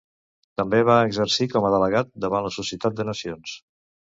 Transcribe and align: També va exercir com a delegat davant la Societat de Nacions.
També 0.61 0.79
va 0.87 0.95
exercir 1.09 1.47
com 1.53 1.67
a 1.69 1.71
delegat 1.75 2.11
davant 2.25 2.47
la 2.49 2.55
Societat 2.59 2.99
de 3.01 3.07
Nacions. 3.11 3.55